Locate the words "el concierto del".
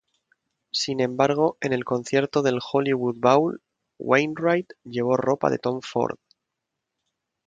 1.73-2.57